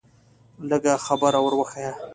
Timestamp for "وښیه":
1.57-1.91